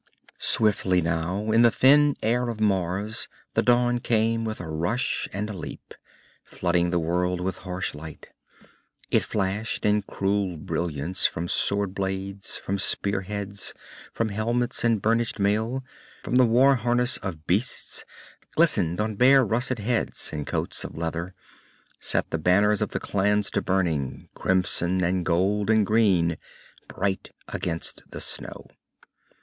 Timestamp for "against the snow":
27.49-28.67